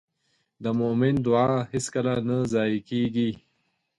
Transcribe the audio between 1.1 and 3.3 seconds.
دعا هېڅکله نه ضایع کېږي.